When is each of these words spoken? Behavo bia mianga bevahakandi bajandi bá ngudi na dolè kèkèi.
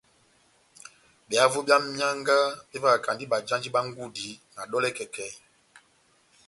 Behavo 1.27 1.59
bia 1.67 1.77
mianga 1.85 2.37
bevahakandi 2.69 3.23
bajandi 3.31 3.67
bá 3.75 3.81
ngudi 3.87 4.29
na 4.55 4.61
dolè 4.71 4.89
kèkèi. 4.97 5.33